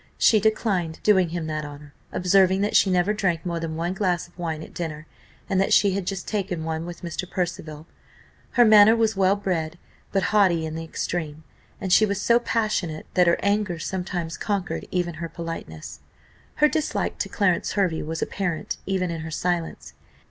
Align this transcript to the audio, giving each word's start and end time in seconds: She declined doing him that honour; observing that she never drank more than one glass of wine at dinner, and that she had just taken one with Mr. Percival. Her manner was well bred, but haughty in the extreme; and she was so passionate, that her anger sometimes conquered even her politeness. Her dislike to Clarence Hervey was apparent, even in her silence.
She 0.17 0.39
declined 0.39 0.97
doing 1.03 1.29
him 1.29 1.45
that 1.45 1.63
honour; 1.63 1.93
observing 2.11 2.61
that 2.61 2.75
she 2.75 2.89
never 2.89 3.13
drank 3.13 3.45
more 3.45 3.59
than 3.59 3.75
one 3.75 3.93
glass 3.93 4.27
of 4.27 4.35
wine 4.35 4.63
at 4.63 4.73
dinner, 4.73 5.05
and 5.47 5.61
that 5.61 5.73
she 5.73 5.91
had 5.91 6.07
just 6.07 6.27
taken 6.27 6.63
one 6.63 6.87
with 6.87 7.03
Mr. 7.03 7.29
Percival. 7.29 7.85
Her 8.53 8.65
manner 8.65 8.95
was 8.95 9.15
well 9.15 9.35
bred, 9.35 9.77
but 10.11 10.23
haughty 10.33 10.65
in 10.65 10.73
the 10.73 10.83
extreme; 10.83 11.43
and 11.79 11.93
she 11.93 12.07
was 12.07 12.19
so 12.19 12.39
passionate, 12.39 13.05
that 13.13 13.27
her 13.27 13.37
anger 13.43 13.77
sometimes 13.77 14.37
conquered 14.37 14.87
even 14.89 15.13
her 15.21 15.29
politeness. 15.29 15.99
Her 16.55 16.67
dislike 16.67 17.19
to 17.19 17.29
Clarence 17.29 17.73
Hervey 17.73 18.01
was 18.01 18.23
apparent, 18.23 18.77
even 18.87 19.11
in 19.11 19.21
her 19.21 19.29
silence. 19.29 19.93